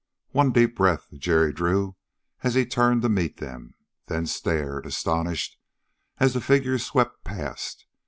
[0.31, 1.95] One deep breath Jerry drew
[2.41, 3.75] as he turned to meet them.
[4.07, 5.59] Then stared, astonished,
[6.19, 7.85] as the figures swept past.